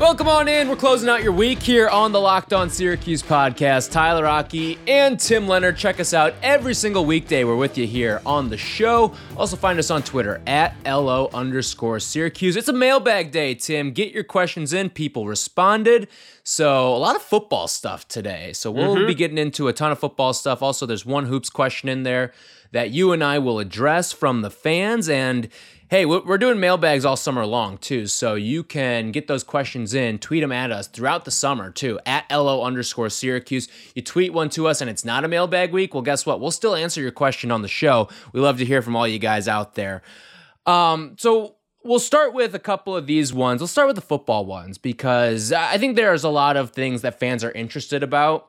[0.00, 0.68] Welcome on in.
[0.68, 3.92] We're closing out your week here on the Locked On Syracuse podcast.
[3.92, 5.76] Tyler Rocky and Tim Leonard.
[5.76, 7.44] Check us out every single weekday.
[7.44, 9.14] We're with you here on the show.
[9.36, 12.56] Also find us on Twitter at LO underscore Syracuse.
[12.56, 13.92] It's a mailbag day, Tim.
[13.92, 14.90] Get your questions in.
[14.90, 16.08] People responded.
[16.42, 18.52] So a lot of football stuff today.
[18.54, 19.06] So we'll mm-hmm.
[19.06, 20.62] be getting into a ton of football stuff.
[20.62, 22.32] Also, there's one hoops question in there
[22.72, 25.08] that you and I will address from the fans.
[25.08, 25.48] And
[25.92, 30.18] Hey, we're doing mailbags all summer long too, so you can get those questions in,
[30.18, 33.68] tweet them at us throughout the summer too, at LO underscore Syracuse.
[33.94, 36.40] You tweet one to us and it's not a mailbag week, well, guess what?
[36.40, 38.08] We'll still answer your question on the show.
[38.32, 40.00] We love to hear from all you guys out there.
[40.64, 43.60] Um, so we'll start with a couple of these ones.
[43.60, 47.20] We'll start with the football ones because I think there's a lot of things that
[47.20, 48.48] fans are interested about.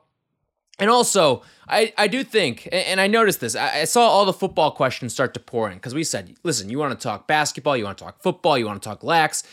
[0.78, 4.72] And also, I, I do think, and I noticed this, I saw all the football
[4.72, 7.84] questions start to pour in because we said, listen, you want to talk basketball, you
[7.84, 9.44] want to talk football, you want to talk lax.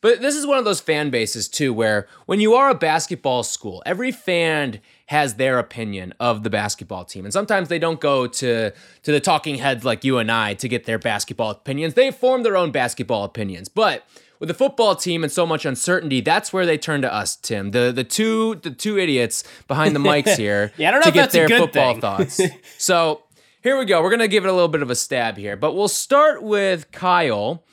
[0.00, 3.42] But this is one of those fan bases too, where when you are a basketball
[3.42, 7.24] school, every fan has their opinion of the basketball team.
[7.24, 10.68] And sometimes they don't go to, to the talking heads like you and I to
[10.68, 11.94] get their basketball opinions.
[11.94, 13.68] They form their own basketball opinions.
[13.68, 14.06] But
[14.38, 17.70] with the football team and so much uncertainty, that's where they turn to us, Tim.
[17.72, 21.12] The the two the two idiots behind the mics here yeah, I don't know to
[21.12, 22.00] get their football thing.
[22.00, 22.40] thoughts.
[22.78, 23.22] so
[23.62, 24.02] here we go.
[24.02, 26.90] We're gonna give it a little bit of a stab here, but we'll start with
[26.90, 27.64] Kyle.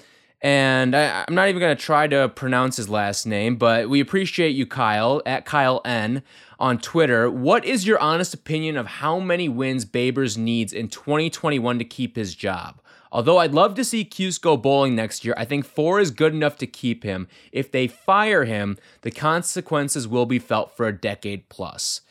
[0.41, 3.99] And I, am not even going to try to pronounce his last name, but we
[3.99, 6.21] appreciate you, Kyle, at Kyle N
[6.59, 7.31] on Twitter.
[7.31, 12.15] What is your honest opinion of how many wins Babers needs in 2021 to keep
[12.15, 12.79] his job?
[13.15, 16.33] Although I'd love to see Cuse go bowling next year, I think four is good
[16.33, 17.29] enough to keep him.
[17.53, 22.01] If they fire him, the consequences will be felt for a decade plus.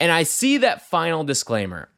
[0.00, 1.90] And I see that final disclaimer.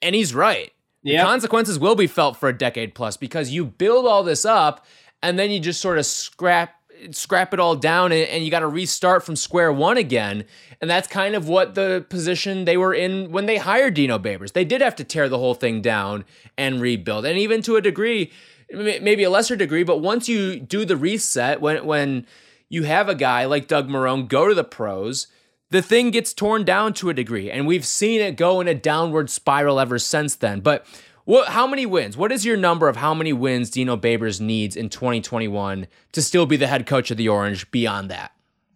[0.00, 0.72] And he's right.
[1.02, 1.20] Yep.
[1.20, 4.86] The consequences will be felt for a decade plus because you build all this up
[5.22, 8.60] and then you just sort of scrap scrap it all down and, and you got
[8.60, 10.44] to restart from square one again.
[10.80, 14.52] And that's kind of what the position they were in when they hired Dino Babers.
[14.52, 16.24] They did have to tear the whole thing down
[16.56, 17.24] and rebuild.
[17.24, 18.30] And even to a degree,
[18.70, 22.26] maybe a lesser degree, but once you do the reset, when when
[22.68, 25.26] you have a guy like Doug Marrone go to the pros,
[25.70, 27.50] the thing gets torn down to a degree.
[27.50, 30.60] And we've seen it go in a downward spiral ever since then.
[30.60, 30.86] But
[31.24, 31.48] what?
[31.48, 32.16] How many wins?
[32.16, 36.46] What is your number of how many wins Dino Babers needs in 2021 to still
[36.46, 37.70] be the head coach of the Orange?
[37.70, 38.32] Beyond that,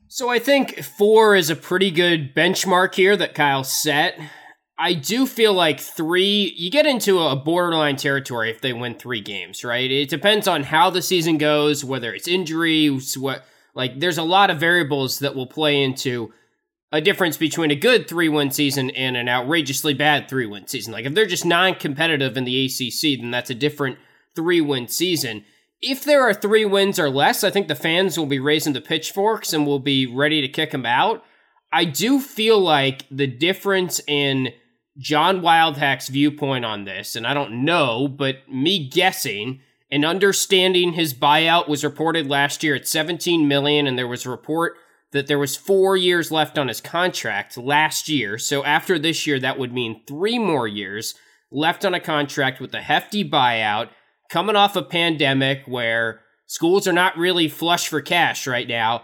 [0.08, 4.18] so I think four is a pretty good benchmark here that Kyle set.
[4.78, 9.22] I do feel like three, you get into a borderline territory if they win three
[9.22, 9.90] games, right?
[9.90, 14.50] It depends on how the season goes, whether it's injuries, what, like, there's a lot
[14.50, 16.32] of variables that will play into
[16.92, 20.92] a difference between a good three win season and an outrageously bad three win season.
[20.92, 23.98] Like if they're just non competitive in the ACC, then that's a different
[24.34, 25.44] three win season.
[25.82, 28.80] If there are three wins or less, I think the fans will be raising the
[28.80, 31.22] pitchforks and will be ready to kick them out.
[31.72, 34.50] I do feel like the difference in
[34.96, 39.60] John Wildhack's viewpoint on this, and I don't know, but me guessing
[39.90, 44.30] and understanding his buyout was reported last year at 17 million, and there was a
[44.30, 44.76] report
[45.16, 48.38] that there was four years left on his contract last year.
[48.38, 51.14] So after this year, that would mean three more years
[51.50, 53.88] left on a contract with a hefty buyout,
[54.30, 59.02] coming off a pandemic where schools are not really flush for cash right now.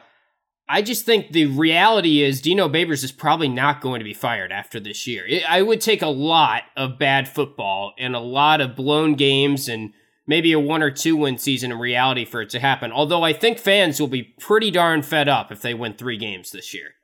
[0.68, 4.52] I just think the reality is Dino Babers is probably not going to be fired
[4.52, 5.26] after this year.
[5.26, 9.68] It, I would take a lot of bad football and a lot of blown games
[9.68, 9.92] and
[10.26, 12.92] maybe a one or two win season in reality for it to happen.
[12.92, 16.50] Although I think fans will be pretty darn fed up if they win three games
[16.50, 16.94] this year.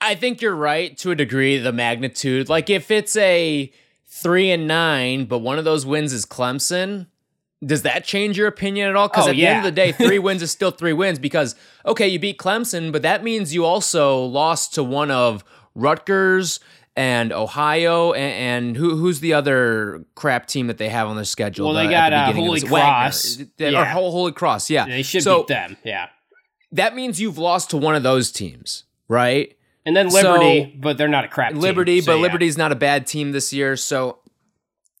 [0.00, 2.48] I think you're right to a degree, the magnitude.
[2.48, 3.72] Like if it's a
[4.06, 7.06] three and nine, but one of those wins is Clemson,
[7.64, 9.08] does that change your opinion at all?
[9.08, 9.44] Because oh, at yeah.
[9.44, 11.54] the end of the day, three wins is still three wins because,
[11.86, 15.44] okay, you beat Clemson, but that means you also lost to one of
[15.74, 16.58] Rutgers
[16.96, 21.24] and Ohio, and, and, who who's the other crap team that they have on their
[21.24, 21.66] schedule?
[21.66, 23.80] Well, they got the uh, Holy Cross, Wagner, yeah.
[23.80, 24.86] or Holy Cross, yeah.
[24.86, 26.08] They should so, beat them, yeah.
[26.72, 29.56] That means you've lost to one of those teams, right?
[29.84, 32.22] And then Liberty, so, but they're not a crap Liberty, team, but so, yeah.
[32.22, 34.18] Liberty's not a bad team this year, so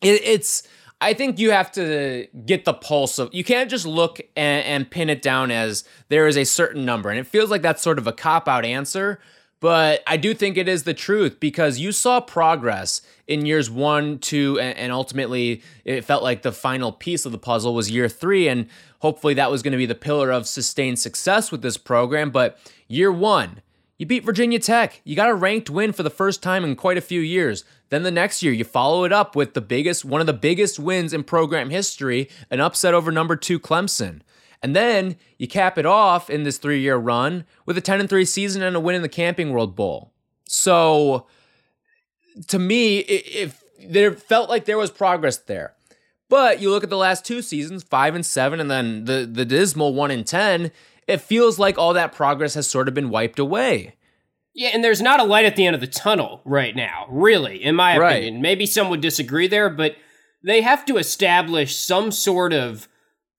[0.00, 0.62] it, it's.
[1.00, 3.34] I think you have to get the pulse of.
[3.34, 7.10] You can't just look and, and pin it down as there is a certain number,
[7.10, 9.20] and it feels like that's sort of a cop out answer
[9.62, 14.18] but I do think it is the truth because you saw progress in years one,
[14.18, 18.48] two, and, ultimately it felt like the final piece of the puzzle was year three.
[18.48, 18.66] And
[18.98, 22.32] hopefully that was going to be the pillar of sustained success with this program.
[22.32, 23.62] But year one,
[24.02, 25.00] You beat Virginia Tech.
[25.04, 27.64] You got a ranked win for the first time in quite a few years.
[27.90, 30.80] Then the next year, you follow it up with the biggest, one of the biggest
[30.80, 34.22] wins in program history, an upset over number two Clemson.
[34.62, 38.08] And then you cap it off in this three year run with a 10 and
[38.08, 40.12] 3 season and a win in the Camping World Bowl.
[40.46, 41.26] So
[42.48, 45.74] to me, if there felt like there was progress there.
[46.28, 49.44] But you look at the last two seasons, five and seven, and then the, the
[49.44, 50.70] dismal one and 10,
[51.06, 53.96] it feels like all that progress has sort of been wiped away.
[54.54, 57.62] Yeah, and there's not a light at the end of the tunnel right now, really,
[57.62, 58.16] in my right.
[58.16, 58.42] opinion.
[58.42, 59.96] Maybe some would disagree there, but
[60.42, 62.88] they have to establish some sort of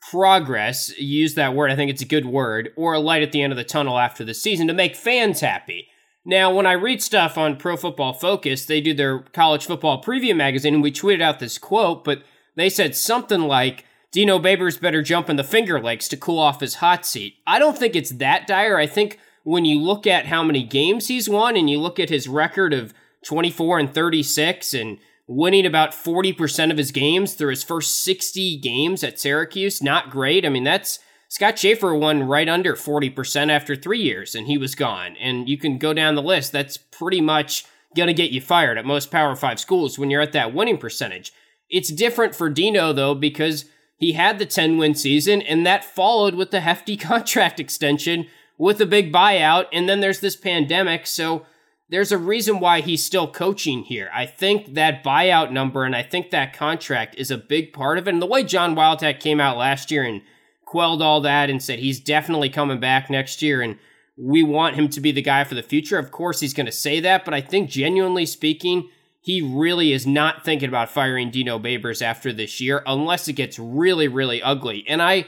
[0.09, 3.41] progress, use that word, I think it's a good word, or a light at the
[3.41, 5.87] end of the tunnel after the season to make fans happy.
[6.25, 10.35] Now, when I read stuff on Pro Football Focus, they do their college football preview
[10.35, 12.23] magazine, and we tweeted out this quote, but
[12.55, 16.59] they said something like, Dino Babers better jump in the Finger Lakes to cool off
[16.61, 17.37] his hot seat.
[17.47, 18.77] I don't think it's that dire.
[18.77, 22.09] I think when you look at how many games he's won and you look at
[22.09, 22.93] his record of
[23.25, 29.03] 24 and 36 and winning about 40% of his games through his first 60 games
[29.03, 29.81] at Syracuse.
[29.81, 30.45] Not great.
[30.45, 30.99] I mean, that's
[31.29, 35.15] Scott Shafer won right under 40% after three years and he was gone.
[35.19, 36.51] And you can go down the list.
[36.51, 37.65] That's pretty much
[37.95, 40.77] going to get you fired at most Power Five schools when you're at that winning
[40.77, 41.31] percentage.
[41.69, 43.65] It's different for Dino, though, because
[43.97, 48.27] he had the 10 win season and that followed with the hefty contract extension
[48.57, 49.67] with a big buyout.
[49.71, 51.07] And then there's this pandemic.
[51.07, 51.45] So
[51.93, 54.09] there's a reason why he's still coaching here.
[54.13, 58.07] I think that buyout number and I think that contract is a big part of
[58.07, 58.13] it.
[58.13, 60.21] And the way John Wildhack came out last year and
[60.65, 63.77] quelled all that and said he's definitely coming back next year and
[64.17, 65.97] we want him to be the guy for the future.
[65.97, 68.89] Of course, he's going to say that, but I think genuinely speaking,
[69.21, 73.57] he really is not thinking about firing Dino Babers after this year unless it gets
[73.57, 74.83] really, really ugly.
[74.87, 75.25] And I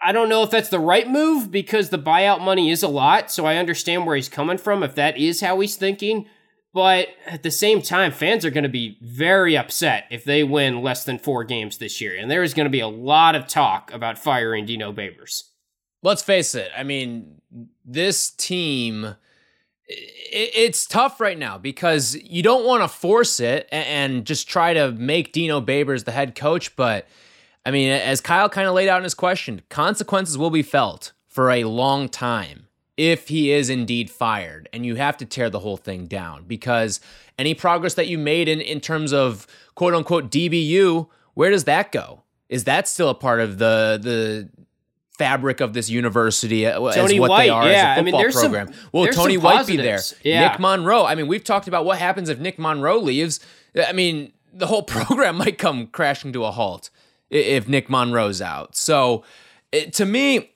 [0.00, 3.30] I don't know if that's the right move because the buyout money is a lot,
[3.30, 6.26] so I understand where he's coming from if that is how he's thinking.
[6.74, 10.82] But at the same time, fans are going to be very upset if they win
[10.82, 12.16] less than four games this year.
[12.16, 15.44] And there is going to be a lot of talk about firing Dino Babers.
[16.02, 16.70] Let's face it.
[16.76, 17.40] I mean,
[17.84, 19.14] this team,
[19.86, 24.90] it's tough right now because you don't want to force it and just try to
[24.90, 26.74] make Dino Babers the head coach.
[26.74, 27.06] But
[27.66, 31.12] I mean, as Kyle kind of laid out in his question, consequences will be felt
[31.26, 32.66] for a long time
[32.96, 34.68] if he is indeed fired.
[34.72, 37.00] And you have to tear the whole thing down because
[37.38, 41.90] any progress that you made in, in terms of quote unquote DBU, where does that
[41.90, 42.22] go?
[42.48, 44.48] Is that still a part of the the
[45.18, 47.94] fabric of this university uh, as Tony what White, they are yeah.
[47.94, 48.72] as a football I mean, program.
[48.72, 50.00] Some, Will Tony White be there?
[50.22, 50.48] Yeah.
[50.48, 51.04] Nick Monroe.
[51.04, 53.40] I mean, we've talked about what happens if Nick Monroe leaves.
[53.76, 56.90] I mean, the whole program might come crashing to a halt
[57.34, 58.76] if Nick Monroe's out.
[58.76, 59.24] So
[59.72, 60.52] it, to me,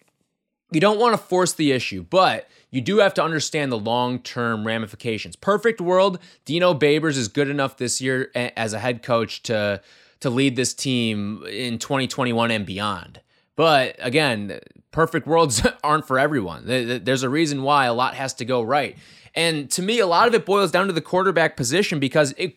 [0.70, 4.20] you don't want to force the issue, but you do have to understand the long
[4.20, 5.36] term ramifications.
[5.36, 9.80] Perfect world, Dino Babers is good enough this year as a head coach to
[10.20, 13.20] to lead this team in 2021 and beyond.
[13.54, 14.58] But again,
[14.90, 16.64] perfect worlds aren't for everyone.
[16.66, 18.96] There's a reason why a lot has to go right.
[19.34, 22.54] And to me, a lot of it boils down to the quarterback position because it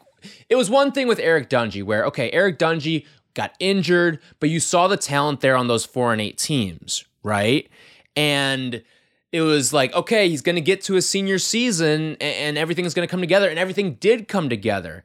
[0.50, 4.60] it was one thing with Eric Dungey where okay, Eric Dungey got injured, but you
[4.60, 7.70] saw the talent there on those 4 and 8 teams, right?
[8.16, 8.84] And
[9.32, 13.08] it was like, okay, he's going to get to a senior season and everything's going
[13.08, 15.04] to come together and everything did come together.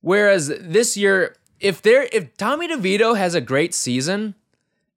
[0.00, 4.34] Whereas this year, if there if Tommy DeVito has a great season,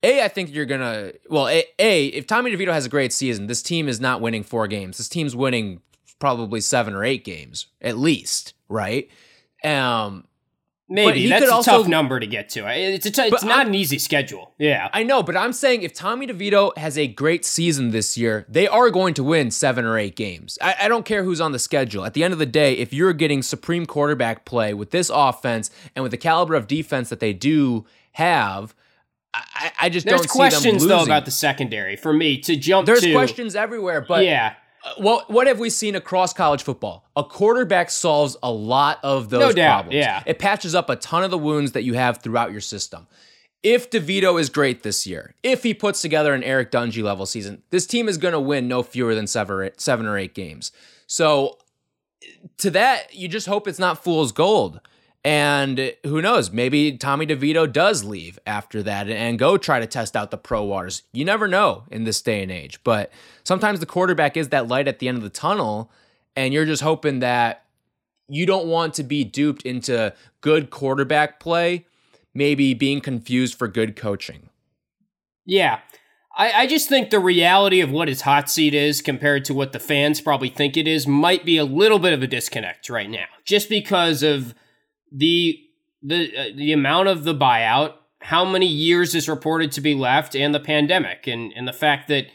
[0.03, 1.11] a, I think you're gonna.
[1.29, 4.43] Well, a, a, if Tommy DeVito has a great season, this team is not winning
[4.43, 4.97] four games.
[4.97, 5.81] This team's winning
[6.19, 9.09] probably seven or eight games at least, right?
[9.63, 10.25] Um,
[10.91, 12.65] Maybe that's a also, tough number to get to.
[12.67, 14.53] It's a t- it's not I'm, an easy schedule.
[14.57, 18.45] Yeah, I know, but I'm saying if Tommy DeVito has a great season this year,
[18.49, 20.57] they are going to win seven or eight games.
[20.61, 22.05] I, I don't care who's on the schedule.
[22.05, 25.69] At the end of the day, if you're getting supreme quarterback play with this offense
[25.95, 28.73] and with the caliber of defense that they do have,
[29.33, 32.87] I, I just There's don't questions though about the secondary for me to jump.
[32.87, 34.55] There's to, questions everywhere, but yeah,
[34.97, 37.05] what what have we seen across college football?
[37.15, 39.95] A quarterback solves a lot of those no doubt, problems.
[39.95, 40.23] Yeah.
[40.25, 43.07] It patches up a ton of the wounds that you have throughout your system.
[43.61, 47.61] If DeVito is great this year, if he puts together an Eric Dungey level season,
[47.71, 50.71] this team is going to win no fewer than seven seven or eight games.
[51.07, 51.57] So,
[52.59, 54.79] to that, you just hope it's not fool's gold.
[55.25, 60.15] And who knows, maybe Tommy DeVito does leave after that and go try to test
[60.15, 61.03] out the pro waters.
[61.11, 62.81] You never know in this day and age.
[62.83, 63.11] But
[63.43, 65.91] sometimes the quarterback is that light at the end of the tunnel,
[66.37, 67.65] and you're just hoping that
[68.29, 71.85] you don't want to be duped into good quarterback play,
[72.33, 74.49] maybe being confused for good coaching.
[75.45, 75.79] Yeah.
[76.37, 79.73] I, I just think the reality of what his hot seat is compared to what
[79.73, 83.09] the fans probably think it is might be a little bit of a disconnect right
[83.09, 84.55] now, just because of
[85.11, 85.59] the
[86.01, 90.35] the uh, the amount of the buyout, how many years is reported to be left,
[90.35, 92.27] and the pandemic, and and the fact that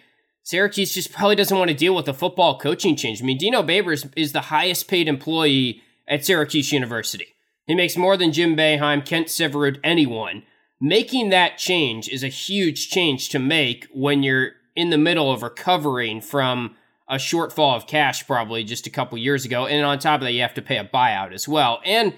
[0.43, 3.23] Syracuse just probably doesn't want to deal with the football coaching change.
[3.23, 7.28] I mean, Dino Babers is the highest paid employee at Syracuse University.
[7.66, 10.43] He makes more than Jim Boeheim, Kent Syverud, anyone.
[10.81, 15.43] Making that change is a huge change to make when you're in the middle of
[15.43, 16.76] recovering from
[17.09, 19.66] a shortfall of cash probably just a couple years ago.
[19.66, 21.81] And on top of that, you have to pay a buyout as well.
[21.87, 22.14] And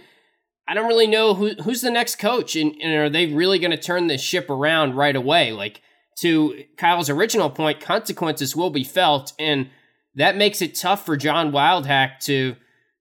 [0.68, 3.70] I don't really know who who's the next coach, and, and are they really going
[3.70, 5.52] to turn this ship around right away?
[5.52, 5.80] Like
[6.18, 9.68] to Kyle's original point, consequences will be felt, and
[10.14, 12.56] that makes it tough for John Wildhack to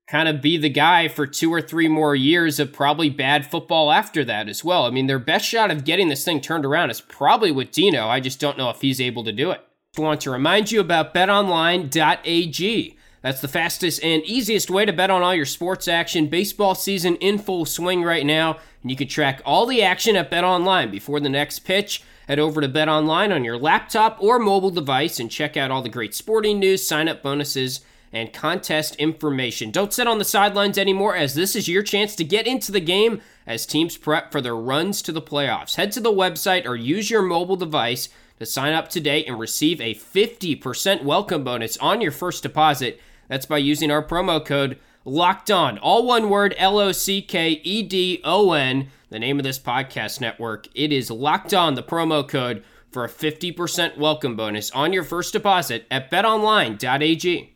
[0.08, 3.92] kind of be the guy for two or three more years of probably bad football
[3.92, 4.86] after that as well.
[4.86, 8.08] I mean, their best shot of getting this thing turned around is probably with Dino.
[8.08, 9.62] I just don't know if he's able to do it.
[9.98, 12.98] I want to remind you about betonline.ag.
[13.26, 16.28] That's the fastest and easiest way to bet on all your sports action.
[16.28, 20.30] Baseball season in full swing right now, and you can track all the action at
[20.30, 22.04] BetOnline before the next pitch.
[22.28, 25.90] Head over to BetOnline on your laptop or mobile device and check out all the
[25.90, 27.82] great sporting news, sign up bonuses,
[28.14, 29.72] and contest information.
[29.72, 32.80] Don't sit on the sidelines anymore, as this is your chance to get into the
[32.80, 35.78] game as teams prep for their runs to the playoffs.
[35.78, 39.82] Head to the website or use your mobile device to sign up today and receive
[39.82, 43.02] a 50% welcome bonus on your first deposit.
[43.28, 45.78] That's by using our promo code Locked On.
[45.78, 49.60] All one word L O C K E D O N, the name of this
[49.60, 50.68] podcast network.
[50.74, 55.34] It is Locked On, the promo code for a 50% welcome bonus on your first
[55.34, 57.52] deposit at betonline.ag.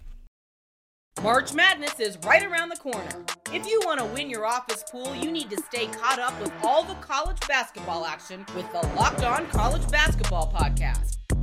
[1.24, 3.26] March Madness is right around the corner.
[3.54, 6.52] If you want to win your office pool, you need to stay caught up with
[6.64, 11.19] all the college basketball action with the Locked On College Basketball Podcast.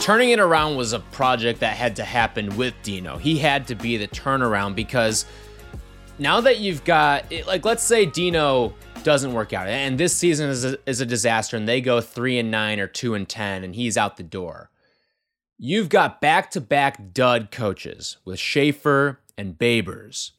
[0.00, 3.18] Turning it around was a project that had to happen with Dino.
[3.18, 5.26] He had to be the turnaround because
[6.18, 10.64] now that you've got, like, let's say Dino doesn't work out, and this season is
[10.64, 13.74] a, is a disaster, and they go three and nine or two and ten, and
[13.74, 14.70] he's out the door
[15.62, 20.30] You've got back to back dud coaches with Shafer and Babers.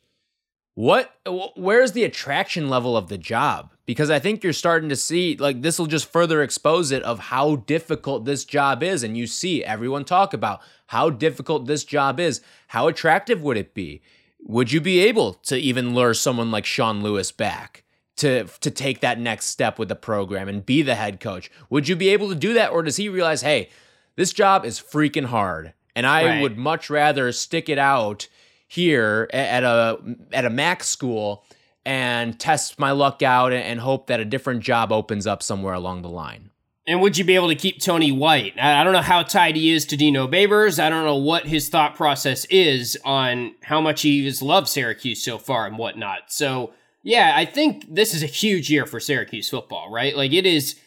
[0.82, 1.14] What
[1.56, 3.72] where's the attraction level of the job?
[3.86, 7.20] Because I think you're starting to see like this will just further expose it of
[7.20, 12.20] how difficult this job is and you see everyone talk about how difficult this job
[12.20, 12.42] is.
[12.70, 14.02] How attractive would it be?
[14.40, 17.84] Would you be able to even lure someone like Sean Lewis back?
[18.18, 21.52] to to take that next step with the program and be the head coach.
[21.70, 23.70] Would you be able to do that or does he realize, "Hey,
[24.16, 26.42] this job is freaking hard, and I right.
[26.42, 28.28] would much rather stick it out
[28.72, 30.00] here at a
[30.32, 31.44] at a MAC school
[31.86, 36.04] and test my luck out and hope that a different job opens up somewhere along
[36.04, 36.52] the line.
[36.88, 38.54] And would you be able to keep Tony White?
[38.58, 40.82] I don't know how tied he is to Dino Babers.
[40.82, 45.22] I don't know what his thought process is on how much he has loved Syracuse
[45.22, 46.32] so far and whatnot.
[46.32, 46.72] So,
[47.04, 50.16] yeah, I think this is a huge year for Syracuse football, right?
[50.16, 50.80] Like, it is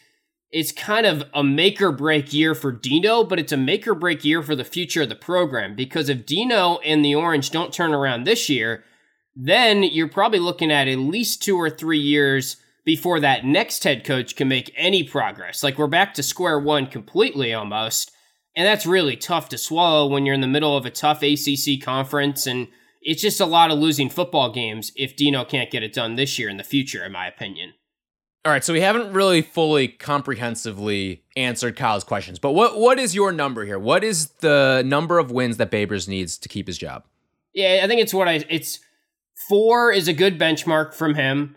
[0.55, 3.93] it's kind of a make or break year for Dino, but it's a make or
[3.93, 7.73] break year for the future of the program because if Dino and the Orange don't
[7.73, 8.85] turn around this year,
[9.35, 14.05] then you're probably looking at at least two or three years before that next head
[14.05, 15.61] coach can make any progress.
[15.61, 18.13] Like we're back to square one completely almost.
[18.55, 21.83] And that's really tough to swallow when you're in the middle of a tough ACC
[21.83, 22.47] conference.
[22.47, 22.69] And
[23.01, 26.39] it's just a lot of losing football games if Dino can't get it done this
[26.39, 27.73] year in the future, in my opinion.
[28.45, 33.15] All right, so we haven't really fully comprehensively answered Kyle's questions, but what what is
[33.15, 33.79] your number here?
[33.79, 37.05] What is the number of wins that Babers needs to keep his job?
[37.55, 38.79] Yeah, I think it's what I it's
[39.49, 41.55] four is a good benchmark from him.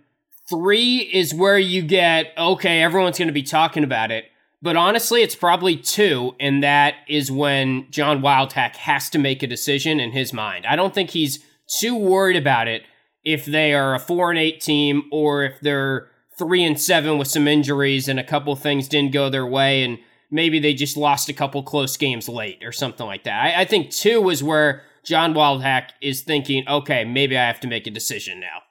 [0.49, 4.25] Three is where you get okay, everyone's going to be talking about it.
[4.62, 9.47] But honestly, it's probably two, and that is when John Wildhack has to make a
[9.47, 10.64] decision in his mind.
[10.64, 11.45] I don't think he's
[11.80, 12.85] too worried about it
[13.25, 17.28] if they are a four and eight team or if they're three and seven with
[17.28, 19.99] some injuries and a couple things didn't go their way and
[20.30, 23.42] maybe they just lost a couple close games late or something like that.
[23.42, 27.68] I, I think two was where John Wildhack is thinking, okay, maybe I have to
[27.68, 28.62] make a decision now.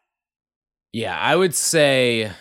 [0.93, 2.31] Yeah, I would say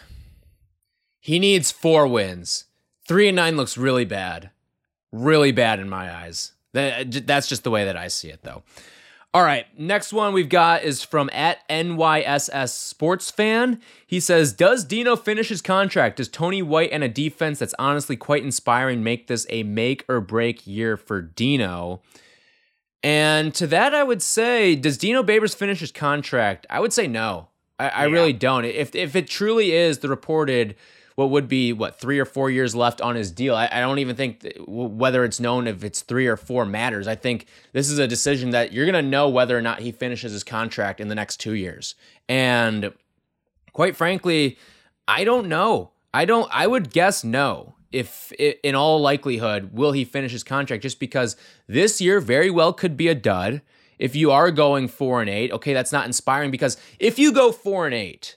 [1.18, 2.66] he needs four wins.
[3.08, 4.50] Three and nine looks really bad.
[5.12, 6.52] really bad in my eyes.
[6.72, 8.62] That, That's just the way that I see it, though.
[9.36, 13.82] All right, next one we've got is from at NYSS Sports Fan.
[14.06, 16.16] He says, "Does Dino finish his contract?
[16.16, 20.22] Does Tony White and a defense that's honestly quite inspiring make this a make or
[20.22, 22.00] break year for Dino?"
[23.02, 26.66] And to that, I would say, does Dino Babers finish his contract?
[26.70, 27.48] I would say no.
[27.78, 28.64] I, I really don't.
[28.64, 30.76] If if it truly is the reported
[31.16, 33.56] what would be what three or four years left on his deal.
[33.56, 37.08] I, I don't even think whether it's known if it's three or four matters.
[37.08, 39.90] I think this is a decision that you're going to know whether or not he
[39.90, 41.94] finishes his contract in the next two years.
[42.28, 42.92] And
[43.72, 44.58] quite frankly,
[45.08, 45.90] I don't know.
[46.12, 46.48] I don't.
[46.52, 47.74] I would guess no.
[47.92, 50.82] If in all likelihood will he finish his contract?
[50.82, 51.34] Just because
[51.66, 53.62] this year very well could be a dud.
[53.98, 57.52] If you are going four and eight, okay, that's not inspiring because if you go
[57.52, 58.36] four and eight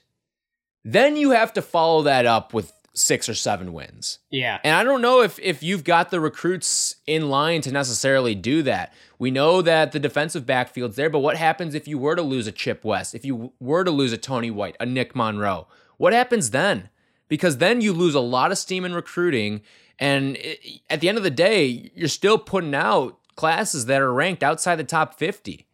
[0.84, 4.18] then you have to follow that up with six or seven wins.
[4.30, 4.58] Yeah.
[4.64, 8.62] And I don't know if if you've got the recruits in line to necessarily do
[8.62, 8.92] that.
[9.18, 12.46] We know that the defensive backfield's there, but what happens if you were to lose
[12.46, 13.14] a Chip West?
[13.14, 15.68] If you were to lose a Tony White, a Nick Monroe?
[15.98, 16.88] What happens then?
[17.28, 19.62] Because then you lose a lot of steam in recruiting
[19.98, 24.12] and it, at the end of the day, you're still putting out classes that are
[24.12, 25.66] ranked outside the top 50.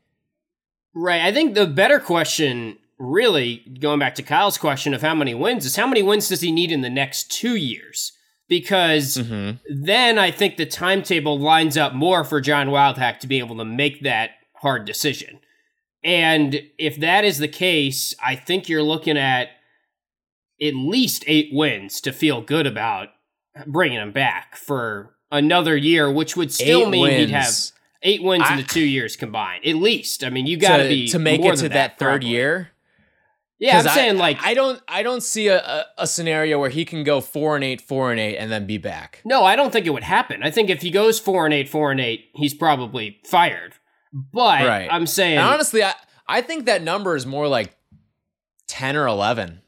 [0.95, 1.23] Right.
[1.23, 5.67] I think the better question really going back to Kyle's question of how many wins
[5.67, 8.13] is how many wins does he need in the next two years?
[8.49, 9.57] Because mm-hmm.
[9.85, 13.65] then I think the timetable lines up more for John Wildhack to be able to
[13.65, 15.41] make that hard decision.
[16.05, 19.49] And if that is the case, I think you're looking at
[20.63, 23.09] at least eight wins to feel good about
[23.67, 27.19] bringing him back for another year, which would still eight mean wins.
[27.19, 27.55] he'd have
[28.03, 30.23] eight wins I, in the two years combined, at least.
[30.23, 32.71] I mean, you got to be to make it to that, that third year.
[33.59, 36.85] Yeah, I'm saying like I don't I don't see a, a, a, scenario where he
[36.85, 39.23] can go four and eight, four and eight, and then be back.
[39.25, 40.43] No, I don't think it would happen.
[40.43, 43.75] I think if he goes four and eight, four and eight, he's probably fired.
[44.13, 44.89] But right.
[44.91, 45.95] I'm saying and honestly, I
[46.29, 47.75] I think that number is more like
[48.67, 49.63] ten or eleven.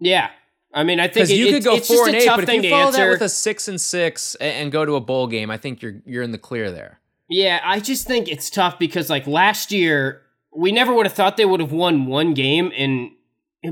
[0.00, 0.30] Yeah.
[0.74, 2.92] I mean, I think it, you could go four and eight, but if you follow
[2.92, 5.80] that with a six and six and, and go to a bowl game, I think
[5.80, 7.00] you're you're in the clear there.
[7.28, 10.22] Yeah, I just think it's tough because like last year
[10.56, 13.10] we never would have thought they would have won one game and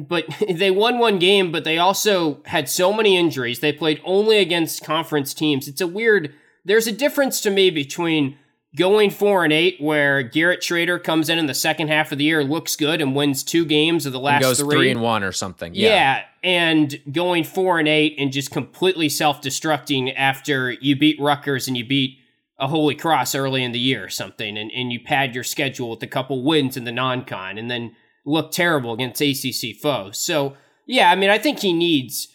[0.09, 3.61] but they won one game but they also had so many injuries.
[3.61, 5.66] They played only against conference teams.
[5.68, 8.38] It's a weird there's a difference to me between
[8.77, 12.25] going 4 and 8 where Garrett Shrader comes in in the second half of the
[12.25, 15.03] year looks good and wins two games of the last and goes 3 3 and
[15.03, 15.75] 1 or something.
[15.75, 15.88] Yeah.
[15.88, 21.77] yeah and going 4 and 8 and just completely self-destructing after you beat Rutgers and
[21.77, 22.18] you beat
[22.64, 25.90] a Holy Cross early in the year or something, and, and you pad your schedule
[25.90, 30.18] with a couple wins in the non con, and then look terrible against ACC foes.
[30.18, 32.29] So, yeah, I mean, I think he needs.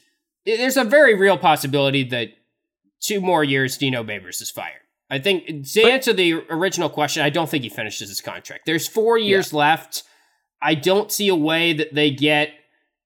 [0.46, 2.30] There's a very real possibility that
[3.02, 4.82] two more years Dino Babers is fired.
[5.10, 8.68] I think to answer the original question, I don't think he finishes his contract.
[8.68, 9.60] There's four years yeah.
[9.60, 10.04] left.
[10.62, 12.52] I don't see a way that they get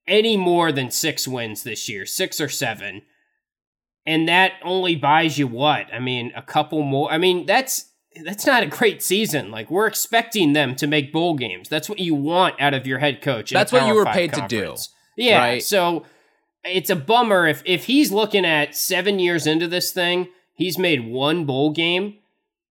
[0.05, 3.03] any more than six wins this year, six or seven
[4.05, 5.93] and that only buys you what?
[5.93, 7.11] I mean, a couple more.
[7.11, 7.89] I mean, that's
[8.23, 9.51] that's not a great season.
[9.51, 11.69] Like we're expecting them to make bowl games.
[11.69, 13.51] That's what you want out of your head coach.
[13.51, 14.87] That's what you were paid conference.
[14.87, 15.23] to do.
[15.23, 15.39] Yeah.
[15.39, 15.63] Right?
[15.63, 16.05] So
[16.63, 21.05] it's a bummer if if he's looking at seven years into this thing, he's made
[21.05, 22.17] one bowl game.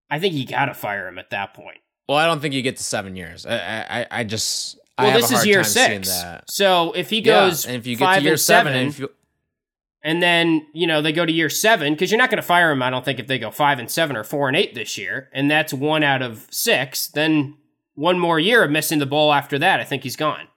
[0.10, 1.78] I think you got to fire him at that point.
[2.08, 3.46] Well, I don't think you get to seven years.
[3.46, 3.56] I
[3.90, 6.12] I, I just well, this is year six.
[6.48, 9.10] So if he goes, yeah, and if you get to year seven, seven if you,
[10.04, 12.72] and then, you know, they go to year seven because you're not going to fire
[12.72, 14.98] him, I don't think, if they go five and seven or four and eight this
[14.98, 15.30] year.
[15.32, 17.08] And that's one out of six.
[17.08, 17.58] Then
[17.94, 20.48] one more year of missing the bowl after that, I think he's gone.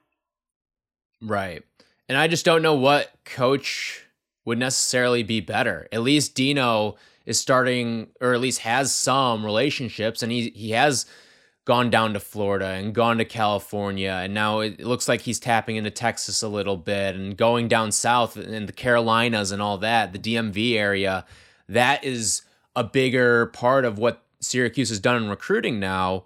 [1.21, 1.63] Right.
[2.09, 4.05] And I just don't know what coach
[4.45, 5.87] would necessarily be better.
[5.91, 11.07] At least Dino is starting, or at least has some relationships, and he he has
[11.65, 15.75] gone down to Florida and gone to California, and now it looks like he's tapping
[15.75, 20.13] into Texas a little bit and going down south in the Carolinas and all that,
[20.13, 21.25] the DMV area.
[21.67, 22.43] That is
[22.75, 26.25] a bigger part of what Syracuse has done in recruiting now.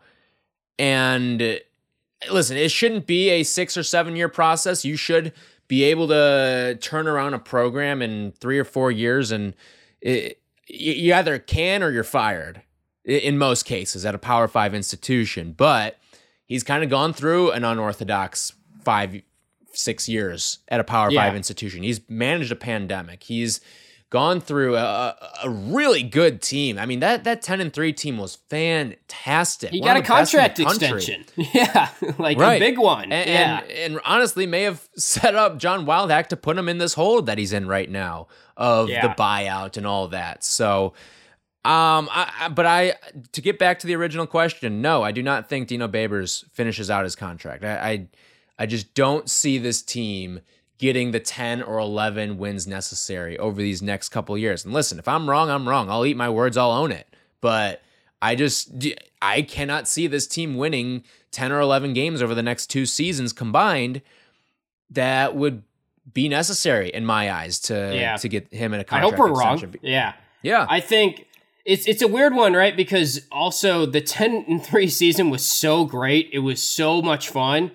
[0.78, 1.60] And eh,
[2.30, 4.84] listen, it shouldn't be a six or seven year process.
[4.84, 5.32] You should
[5.70, 9.56] be able to turn around a program in three or four years, and
[10.04, 12.62] eh, it, you either can or you're fired
[13.10, 15.54] in most cases at a Power Five institution.
[15.56, 15.98] But
[16.46, 19.22] he's kind of gone through an unorthodox five,
[19.74, 21.24] six years at a Power yeah.
[21.24, 21.84] Five institution.
[21.84, 23.24] He's managed a pandemic.
[23.24, 23.62] He's
[24.10, 26.80] gone through a, a, really good team.
[26.80, 29.70] I mean that that ten and three team was fantastic.
[29.72, 32.56] He got a contract extension, yeah, like right.
[32.56, 33.12] a big one.
[33.12, 36.80] And, yeah, and, and, honestly, may have set up John Wildhack to put him in
[36.80, 39.08] this hole that he's in right now of yeah.
[39.08, 40.44] the buyout and all that.
[40.44, 40.94] So
[41.66, 42.94] Um, I, I, but I
[43.34, 46.90] to get back to the original question, no, I do not think Dino Babers finishes
[46.90, 47.64] out his contract.
[47.66, 48.08] I, I,
[48.60, 50.40] I just don't see this team
[50.78, 54.64] getting the 10 or 11 wins necessary over these next couple years.
[54.64, 55.90] And listen, if I'm wrong, I'm wrong.
[55.90, 57.08] I'll eat my words, I'll own it.
[57.42, 57.82] But
[58.22, 58.72] I just
[59.22, 63.34] I cannot see this team winning 10 or 11 games over the next two seasons
[63.34, 64.02] combined
[64.92, 65.64] that would
[66.14, 68.16] be necessary in my eyes to Yeah.
[68.18, 69.76] to get him in a contract I hope we're wrong.
[69.82, 70.14] Yeah.
[70.42, 70.66] Yeah.
[70.70, 71.26] I think
[71.70, 72.76] it's it's a weird one, right?
[72.76, 76.28] Because also the 10 and 3 season was so great.
[76.34, 77.72] It was so much fun,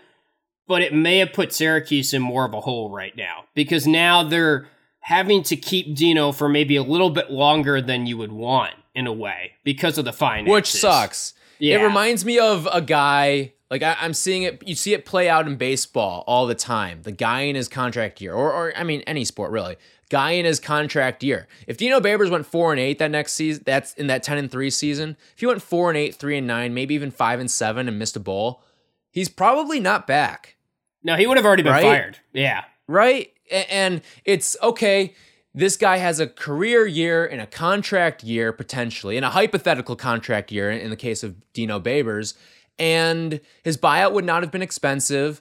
[0.66, 4.24] but it may have put Syracuse in more of a hole right now because now
[4.24, 4.66] they're
[4.98, 9.06] having to keep Dino for maybe a little bit longer than you would want in
[9.06, 10.52] a way because of the finances.
[10.52, 11.34] which sucks.
[11.60, 11.78] Yeah.
[11.78, 14.66] It reminds me of a guy like I, I'm seeing it.
[14.66, 17.02] You see it play out in baseball all the time.
[17.02, 19.76] The guy in his contract year, or, or I mean any sport really.
[20.14, 21.48] Guy in his contract year.
[21.66, 24.48] If Dino Babers went four and eight that next season, that's in that ten and
[24.48, 25.16] three season.
[25.34, 27.98] If he went four and eight, three and nine, maybe even five and seven, and
[27.98, 28.62] missed a bowl,
[29.10, 30.54] he's probably not back.
[31.02, 31.82] No, he would have already been Right?
[31.82, 32.18] fired.
[32.32, 32.62] Yeah.
[32.86, 33.32] right?
[33.68, 35.14] And it's okay.
[35.52, 40.52] This guy has a career year and a contract year potentially, and a hypothetical contract
[40.52, 42.34] year in the case of Dino Babers.
[42.78, 45.40] And his buyout would not have been expensive.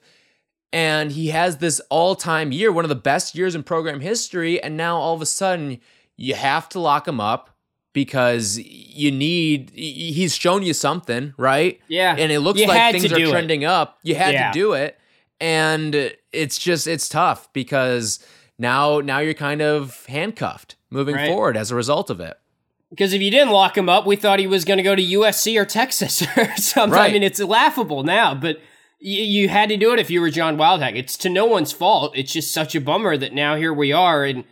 [0.73, 4.61] And he has this all time year, one of the best years in program history.
[4.61, 5.79] And now all of a sudden,
[6.17, 7.51] you have to lock him up
[7.93, 11.79] because you need, he's shown you something, right?
[11.87, 12.15] Yeah.
[12.17, 13.31] And it looks You like things are do it.
[13.31, 13.99] trending up.
[14.01, 14.51] You had Yeah.
[14.51, 14.99] to do it.
[15.39, 18.19] And it's just it's tough because
[18.57, 21.27] now now you're kind of handcuffed moving Right.
[21.27, 22.37] forward as a result of it.
[22.89, 25.01] Because if you didn't lock him up, we thought he was going to go to
[25.03, 26.97] USC or Texas or something.
[26.97, 28.59] I mean, it's laughable now, but
[29.03, 30.95] you, you had to do it if you were John Wildhack.
[30.95, 32.17] It's to no one's fault.
[32.17, 34.45] It's just such a bummer that now here we are, and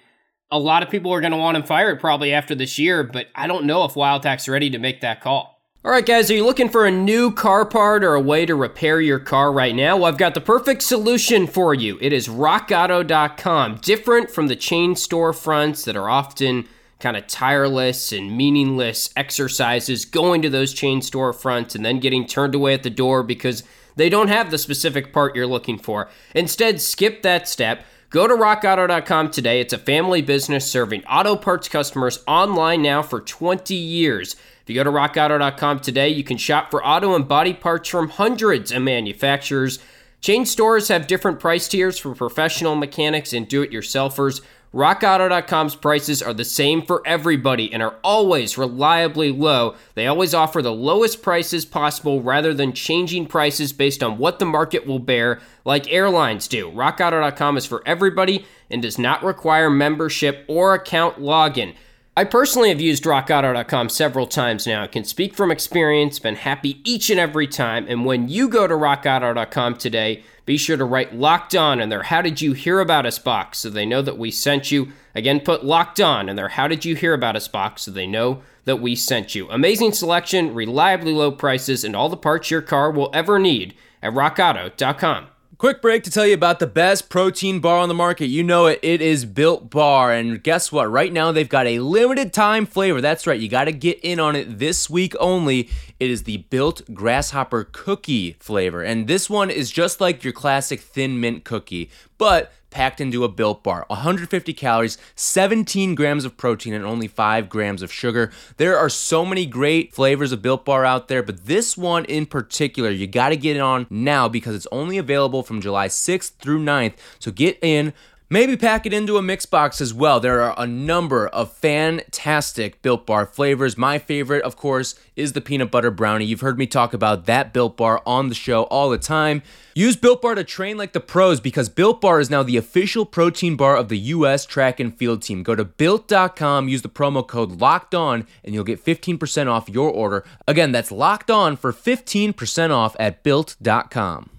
[0.51, 3.03] a lot of people are going to want him fired probably after this year.
[3.03, 5.57] But I don't know if Wildhack's ready to make that call.
[5.83, 8.53] All right, guys, are you looking for a new car part or a way to
[8.53, 9.97] repair your car right now?
[9.97, 11.97] Well, I've got the perfect solution for you.
[12.01, 13.77] It is rockauto.com.
[13.77, 16.67] Different from the chain storefronts that are often
[16.99, 22.53] kind of tireless and meaningless exercises going to those chain storefronts and then getting turned
[22.53, 23.63] away at the door because
[23.95, 26.09] they don't have the specific part you're looking for.
[26.35, 27.85] Instead, skip that step.
[28.09, 29.61] Go to rockauto.com today.
[29.61, 34.35] It's a family business serving auto parts customers online now for 20 years.
[34.63, 38.09] If you go to rockauto.com today, you can shop for auto and body parts from
[38.09, 39.79] hundreds of manufacturers.
[40.19, 44.41] Chain stores have different price tiers for professional mechanics and do it yourselfers.
[44.73, 49.75] RockAuto.com's prices are the same for everybody and are always reliably low.
[49.95, 54.45] They always offer the lowest prices possible rather than changing prices based on what the
[54.45, 56.71] market will bear, like airlines do.
[56.71, 61.75] RockAuto.com is for everybody and does not require membership or account login.
[62.17, 64.83] I personally have used rockauto.com several times now.
[64.83, 67.85] I can speak from experience, been happy each and every time.
[67.87, 72.03] And when you go to rockauto.com today, be sure to write locked on in their
[72.03, 74.91] How Did You Hear About Us box so they know that we sent you.
[75.15, 78.07] Again, put locked on in their How Did You Hear About Us box so they
[78.07, 79.49] know that we sent you.
[79.49, 84.11] Amazing selection, reliably low prices, and all the parts your car will ever need at
[84.11, 85.27] rockauto.com.
[85.61, 88.25] Quick break to tell you about the best protein bar on the market.
[88.25, 88.79] You know it.
[88.81, 90.11] It is Built Bar.
[90.11, 90.89] And guess what?
[90.89, 92.99] Right now they've got a limited time flavor.
[92.99, 93.39] That's right.
[93.39, 95.69] You got to get in on it this week only.
[95.99, 98.81] It is the Built Grasshopper Cookie flavor.
[98.81, 103.29] And this one is just like your classic thin mint cookie, but packed into a
[103.29, 103.85] built bar.
[103.87, 108.31] 150 calories 17 grams of protein and only 5 grams of sugar.
[108.57, 112.25] There are so many great flavors of built bar out there but this one in
[112.25, 116.31] particular you got to get it on now because it's only available from july 6th
[116.35, 117.93] through 9th so get in
[118.33, 120.21] Maybe pack it into a mix box as well.
[120.21, 123.77] There are a number of fantastic Built Bar flavors.
[123.77, 126.23] My favorite, of course, is the peanut butter brownie.
[126.23, 129.43] You've heard me talk about that Built Bar on the show all the time.
[129.75, 133.05] Use Built Bar to train like the pros because Built Bar is now the official
[133.05, 134.45] protein bar of the U.S.
[134.45, 135.43] track and field team.
[135.43, 139.91] Go to built.com, use the promo code LOCKED ON, and you'll get 15% off your
[139.91, 140.23] order.
[140.47, 144.29] Again, that's locked on for 15% off at built.com.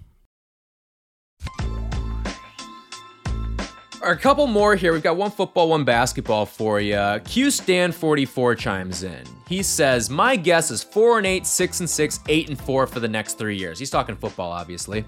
[4.04, 4.92] A couple more here.
[4.92, 7.20] We've got one football, one basketball for you.
[7.24, 9.22] Q Stan 44 chimes in.
[9.46, 12.98] He says, "My guess is 4 and 8, 6 and 6, 8 and 4 for
[12.98, 15.04] the next 3 years." He's talking football obviously.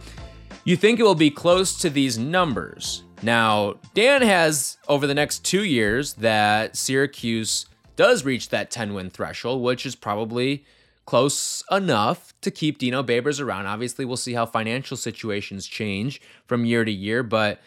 [0.63, 3.03] You think it will be close to these numbers.
[3.21, 9.11] Now, Dan has over the next 2 years that Syracuse does reach that 10 win
[9.11, 10.65] threshold, which is probably
[11.05, 13.67] close enough to keep Dino Babers around.
[13.67, 17.61] Obviously, we'll see how financial situations change from year to year, but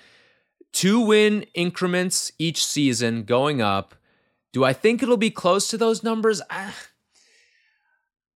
[0.78, 3.96] two win increments each season going up
[4.54, 6.40] Do I think it'll be close to those numbers?
[6.52, 6.76] Ah,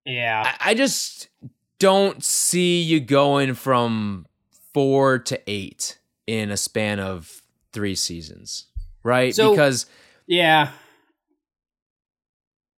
[0.08, 0.56] I, Yeah.
[0.60, 1.30] I just
[1.78, 4.26] don't see you going from
[4.74, 7.42] four to eight in a span of
[7.74, 8.66] three seasons,
[9.04, 9.36] right?
[9.36, 9.86] So- because
[10.26, 10.72] Yeah.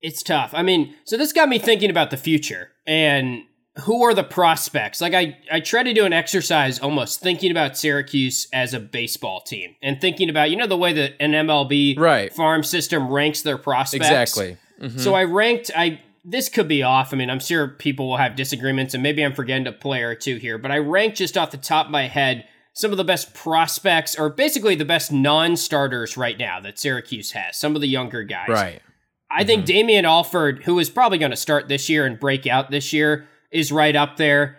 [0.02, 0.52] It's tough.
[0.54, 3.44] I mean, so this got me thinking about the future and
[3.86, 5.02] who are the prospects?
[5.02, 9.42] Like I I try to do an exercise almost thinking about Syracuse as a baseball
[9.42, 12.32] team and thinking about, you know the way that an MLB Right.
[12.34, 14.06] farm system ranks their prospects.
[14.06, 14.58] exactly.
[14.82, 15.00] Mhm.
[15.00, 17.14] So I ranked I this could be off.
[17.14, 20.16] I mean, I'm sure people will have disagreements and maybe I'm forgetting a player or
[20.16, 23.04] two here, but I ranked just off the top of my head some of the
[23.04, 27.58] best prospects or basically the best non-starters right now that Syracuse has.
[27.58, 28.48] Some of the younger guys.
[28.50, 28.82] right.
[29.30, 32.70] I think Damien Alford, who is probably going to start this year and break out
[32.72, 34.58] this year, is right up there.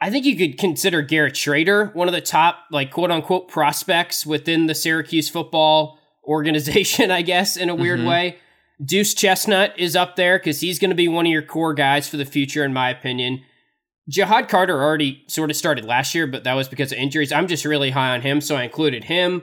[0.00, 4.24] I think you could consider Garrett Shrader one of the top, like quote unquote, prospects
[4.24, 8.08] within the Syracuse football organization, I guess, in a weird Mhm.
[8.08, 8.36] way.
[8.84, 12.08] Deuce Chestnut is up there because he's going to be one of your core guys
[12.08, 13.40] for the future, in my opinion.
[14.10, 17.32] Ja'Had Carter already sort of started last year, but that was because of injuries.
[17.32, 19.42] I'm just really high on him, so I included him.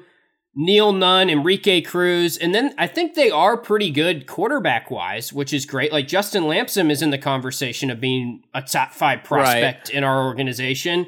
[0.55, 5.53] Neil Nunn, Enrique Cruz, and then I think they are pretty good quarterback wise, which
[5.53, 5.91] is great.
[5.91, 10.25] Like Justin Lamson is in the conversation of being a top five prospect in our
[10.25, 11.07] organization.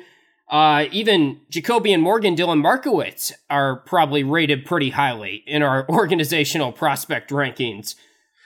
[0.49, 7.31] Uh, even JaCobian Morgan, Dillon Markiewicz are probably rated pretty highly in our organizational prospect
[7.31, 7.95] rankings.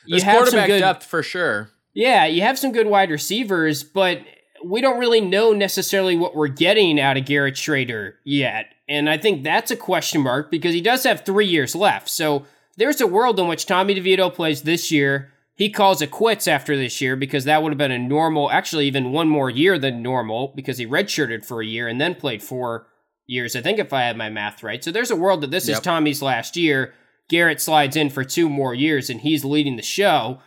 [0.05, 1.69] You There's have some good- depth for sure.
[1.93, 4.19] yeah, you have some good wide receivers, but
[4.63, 8.73] we don't really know necessarily what we're getting out of Garrett Shrader yet.
[8.87, 12.09] And I think that's a question mark because he does have three years left.
[12.09, 12.45] So
[12.77, 15.31] there's a world in which Tommy DeVito plays this year.
[15.55, 18.87] He calls it quits after this year because that would have been a normal, actually,
[18.87, 22.41] even one more year than normal because he redshirted for a year and then played
[22.41, 22.87] four
[23.27, 24.83] years, I think, if I had my math right.
[24.83, 26.93] So there's a world that this is Tommy's last year.
[27.29, 30.39] Garrett slides in for two more years and he's leading the show.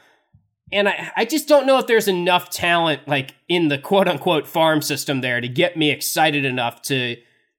[0.75, 4.47] And I, I just don't know if there's enough talent like in the quote unquote
[4.47, 7.17] farm system there to get me excited enough to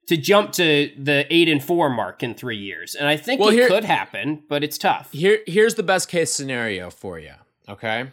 [0.08, 2.93] to jump to the eight and four mark in three years.
[2.93, 5.12] And I think Well, it here- could happen, but it's tough.
[5.12, 7.32] Here, here's the best case scenario for you.
[7.67, 8.12] Okay,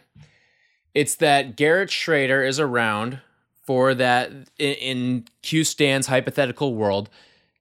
[0.95, 3.19] it's that Garrett Shrader is around
[3.65, 7.09] for that in, in Q Stan's hypothetical world.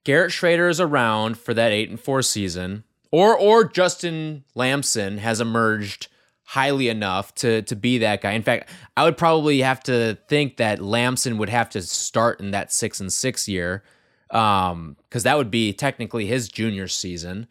[0.05, 5.41] Garrett Shrader is around for that eight and four season, or or Justin Lamson has
[5.41, 6.09] emerged
[6.45, 8.33] highly enough to to be that guy.
[8.33, 12.51] In fact, I would probably have to think that Lamson would have to start in
[12.51, 13.83] that six and six year,
[14.31, 17.47] um, because that would be technically his junior season.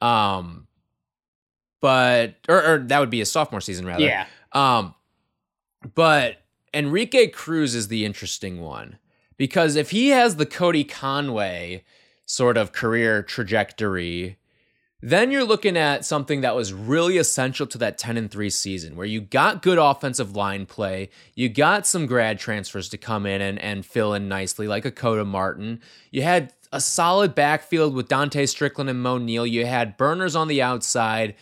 [0.00, 0.66] Um,
[1.80, 4.04] but or, or that would be a sophomore season rather.
[4.04, 4.26] Yeah.
[4.52, 4.94] Um,
[5.94, 6.38] but
[6.72, 8.98] Enrique Cruz is the interesting one
[9.36, 11.84] because if he has the Cody Conway
[12.24, 14.38] sort of career trajectory,
[15.00, 18.96] then you're looking at something that was really essential to that 10 and 3 season
[18.96, 23.40] where you got good offensive line play, you got some grad transfers to come in
[23.40, 25.80] and, and fill in nicely, like a Koda Martin.
[26.10, 29.46] You had a solid backfield with Dontae Strickland and Moe Neal.
[29.46, 31.34] You had burners on the outside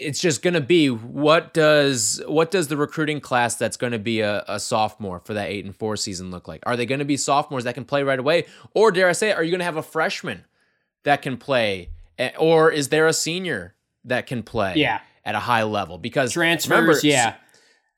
[0.00, 3.98] it's just going to be what does what does the recruiting class that's going to
[3.98, 6.62] be a, a sophomore for that eight and four season look like?
[6.66, 9.32] Are they going to be sophomores that can play right away, or dare I say,
[9.32, 10.44] are you going to have a freshman
[11.04, 11.90] that can play,
[12.38, 14.74] or is there a senior that can play?
[14.76, 15.00] Yeah.
[15.24, 17.34] at a high level because Transfers, remember, yeah.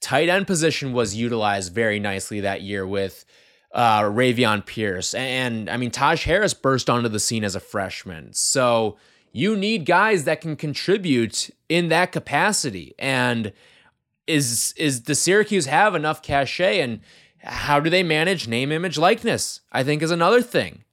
[0.00, 3.24] tight end position was utilized very nicely that year with
[3.72, 5.14] uh, Ravian Pierce.
[5.14, 8.32] And I mean, Taj Harris burst onto the scene as a freshman.
[8.32, 8.96] So
[9.32, 12.94] you need guys that can contribute in that capacity.
[12.98, 13.52] And
[14.26, 17.00] is is the Syracuse have enough cachet and
[17.42, 19.60] how do they manage name, image, likeness?
[19.72, 20.84] I think is another thing.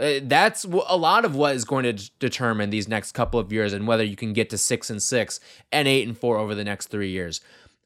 [0.00, 3.38] Uh, that's w- a lot of what is going to d- determine these next couple
[3.38, 5.38] of years and whether you can get to six and six
[5.70, 7.40] and eight and four over the next three years.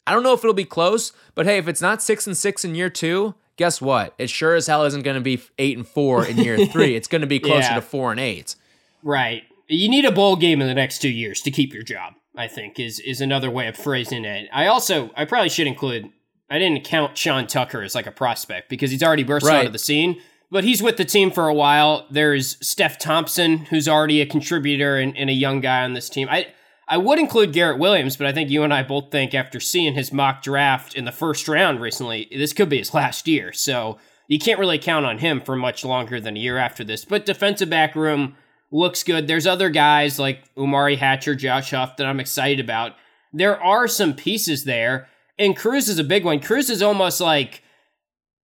[0.07, 2.65] I don't know if it'll be close, but hey, if it's not six and six
[2.65, 4.15] in year two, guess what?
[4.17, 6.97] It sure as hell isn't going to be eight and four in year three.
[6.97, 7.75] It's going to be closer Yeah.
[7.75, 8.55] to four and eight.
[9.03, 9.43] Right.
[9.69, 12.49] You need a bowl game in the next two years to keep your job, I
[12.49, 14.49] think, is is another way of phrasing it.
[14.51, 16.09] I also I probably should include
[16.49, 19.59] I didn't count Sean Tucker as like a prospect because he's already burst Right.
[19.59, 20.23] onto the scene.
[20.51, 22.07] But he's with the team for a while.
[22.11, 26.29] There's Steph Thompson, who's already a contributor and, and a young guy on this team.
[26.31, 26.49] I
[26.91, 29.93] I would include Garrett Williams, but I think you and I both think after seeing
[29.93, 33.53] his mock draft in the first round recently, this could be his last year.
[33.53, 37.05] So you can't really count on him for much longer than a year after this.
[37.05, 38.37] But defensive back room
[38.71, 39.27] looks good.
[39.27, 42.95] There's other guys like Umari Hatcher, Josh Huff that I'm excited about.
[43.35, 45.09] There are some pieces there,
[45.39, 46.41] and Cruz is a big one.
[46.41, 47.63] Cruz is almost like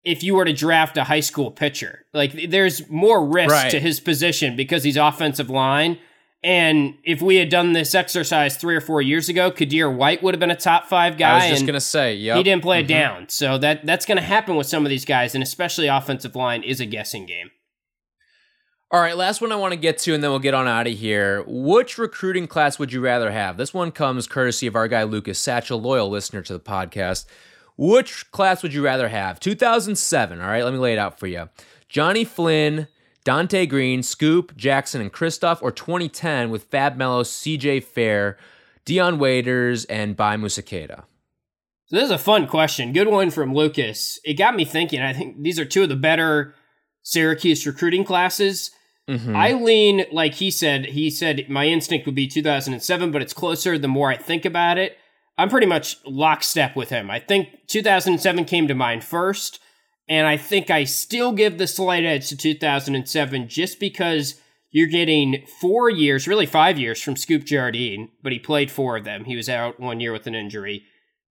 [0.05, 2.05] if you were to draft a high school pitcher.
[2.12, 3.71] Like there's more risk Right.
[3.71, 5.99] to his position because he's offensive line.
[6.43, 10.35] And if we had done this exercise three or four years ago, Kadir White would
[10.35, 11.47] have been a top five guy.
[11.47, 12.90] I was just gonna say, yeah, he didn't play mm-hmm.
[12.90, 13.29] it down.
[13.31, 16.81] So that that's gonna happen with some of these guys, and especially offensive line is
[16.81, 17.51] a guessing game.
[18.90, 20.87] All right, last one I want to get to, and then we'll get on out
[20.87, 21.43] of here.
[21.49, 23.57] Which recruiting class would you rather have?
[23.57, 27.25] This one comes courtesy of our guy Lucas Satchel, loyal listener to the podcast.
[27.77, 29.41] Which class would you rather have?
[29.41, 30.41] 2007.
[30.41, 31.49] All right, let me lay it out for you.
[31.89, 32.89] Jonny Flynn,
[33.25, 38.37] Donte Greene, Scoop, Jackson, and Kristof, or 2010 with Fab Melo, CJ Fair,
[38.85, 41.05] Dion Waiters, and Baye Moussa Keita?
[41.87, 42.93] So this is a fun question.
[42.93, 44.19] Good one from Lucas.
[44.25, 45.01] It got me thinking.
[45.01, 46.55] I think these are two of the better
[47.03, 48.71] Syracuse recruiting classes.
[49.09, 49.37] Mm-hmm.
[49.37, 53.79] I lean, like he said, he said my instinct would be 2007, but it's closer
[53.79, 54.97] the more I think about it.
[55.37, 57.11] I'm pretty much lockstep with him.
[57.11, 59.61] I think 2007 came to mind first.
[60.09, 65.47] And I think I still give the slight edge to 2007 just because you're getting
[65.61, 69.25] four years, really five years from Scoop Jardine, but he played four of them.
[69.25, 70.85] He was out one year with an injury.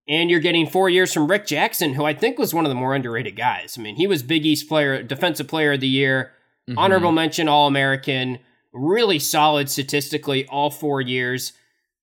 [0.08, 2.76] And you're getting four years from Rick Jackson, who I think was one of the
[2.76, 3.78] more underrated guys.
[3.78, 6.32] I mean, he was Big East player, defensive player of the year,
[6.68, 6.78] mm-hmm.
[6.78, 8.40] honorable mention All American,
[8.74, 11.54] really solid statistically all four years.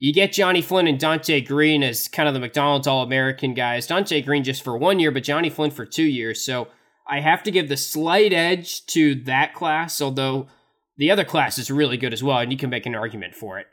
[0.00, 3.86] You get Jonny Flynn and Donte Greene as kind of the McDonald's All American guys.
[3.86, 6.42] Donte Greene just for one year, but Jonny Flynn for two years.
[6.42, 6.68] So
[7.06, 10.48] I have to give the slight edge to that class, although
[10.96, 13.58] the other class is really good as well, and you can make an argument for
[13.58, 13.66] it.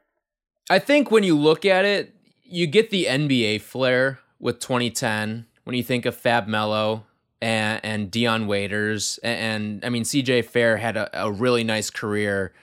[0.70, 2.14] I think when you look at it,
[2.44, 7.06] you get the NBA flair with 2010 when you think of Fab Melo
[7.42, 9.18] and, and Dion Waiters.
[9.24, 12.54] And, and, I mean, CJ Fair had a, a really nice career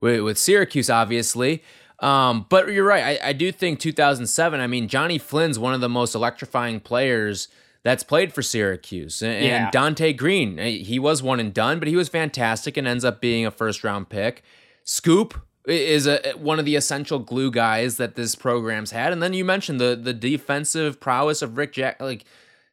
[0.00, 1.62] with, with Syracuse, obviously.
[2.00, 3.20] Um, but you're right.
[3.22, 4.60] I, I do think 2007.
[4.60, 7.48] I mean, Jonny Flynn's one of the most electrifying players
[7.82, 9.22] that's played for Syracuse.
[9.22, 9.70] And, yeah.
[9.70, 13.20] Donte Greene, eh, he was one and done, but he was fantastic and ends up
[13.20, 14.42] being a first round pick.
[14.82, 19.12] Scoop is a one of the essential glue guys that this program's had.
[19.12, 22.00] And then you mentioned the the defensive prowess of Rick Jack.
[22.00, 22.24] Like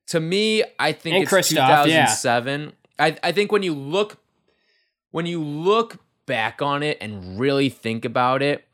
[0.08, 2.62] to me, I think and it's Kristof, 2007.
[2.62, 2.70] Yeah.
[3.00, 4.18] I I think when you look
[5.12, 8.66] when you look back on it and really think about it,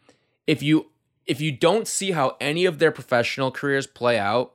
[0.47, 0.87] if you
[1.25, 4.53] if you don't see how any of their professional careers play out,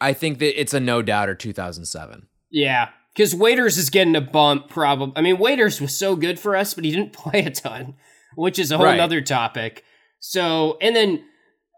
[0.00, 2.26] I think that it's a no doubter 2007.
[2.50, 4.68] Yeah, because Waiters is getting a bump.
[4.68, 7.94] Probably, I mean, Waiters was so good for us, but he didn't play a ton,
[8.34, 9.00] which is a whole right.
[9.00, 9.84] other topic.
[10.20, 11.24] So, and then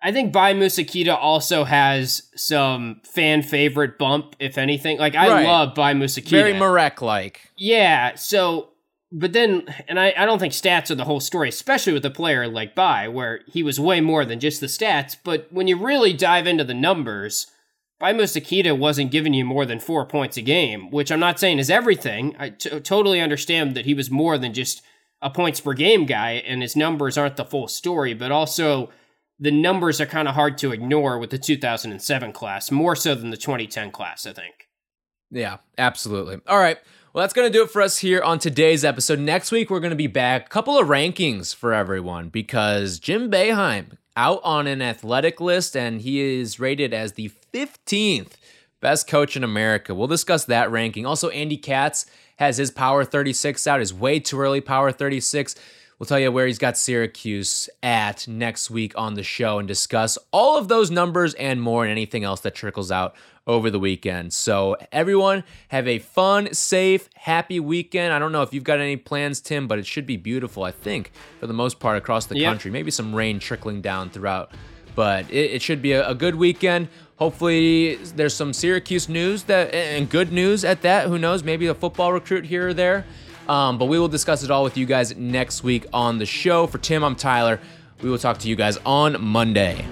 [0.02, 4.98] I think Baye Moussa Keita also has some fan favorite bump, if anything.
[4.98, 5.46] Like I right.
[5.46, 7.50] love Baye Moussa Keita, very Marek like.
[7.56, 8.69] Yeah, so
[9.12, 12.10] but then, and I, I don't think stats are the whole story, especially with a
[12.10, 15.16] player like Baye, where he was way more than just the stats.
[15.22, 17.48] But when you really dive into the numbers,
[17.98, 21.40] Baye Moussa Keita wasn't giving you more than four points a game, which I'm not
[21.40, 22.36] saying is everything.
[22.38, 24.82] I t- totally understand that he was more than just
[25.20, 28.90] a points per game guy, and his numbers aren't the full story, but also
[29.40, 33.30] the numbers are kind of hard to ignore with the 2007 class, more so than
[33.30, 34.68] the 2010 class, I think.
[35.30, 36.38] Yeah, absolutely.
[36.46, 36.78] All right.
[37.12, 39.18] Well, that's going to do it for us here on today's episode.
[39.18, 40.46] Next week, we're going to be back.
[40.46, 46.02] A couple of rankings for everyone because Jim Boeheim out on an athletic list and
[46.02, 48.34] he is rated as the 15th
[48.80, 49.92] best coach in America.
[49.92, 51.04] We'll discuss that ranking.
[51.04, 55.56] Also, Andy Katz has his Power 36 out, his way too early Power 36.
[56.00, 60.16] We'll tell you where he's got Syracuse at next week on the show and discuss
[60.32, 63.14] all of those numbers and more and anything else that trickles out
[63.46, 64.32] over the weekend.
[64.32, 68.14] So, everyone, have a fun, safe, happy weekend.
[68.14, 70.70] I don't know if you've got any plans, Tim, but it should be beautiful, I
[70.70, 72.48] think, for the most part across the yep.
[72.48, 72.70] country.
[72.70, 74.52] Maybe some rain trickling down throughout,
[74.94, 76.88] but it, it should be a, a, good weekend.
[77.16, 81.08] Hopefully, there's some Syracuse news that and good news at that.
[81.08, 81.44] Who knows?
[81.44, 83.04] Maybe a football recruit here or there.
[83.50, 86.68] Um, but we will discuss it all with you guys next week on the show.
[86.68, 87.58] For Tim, I'm Tyler.
[88.00, 89.84] We will talk to you guys on Monday.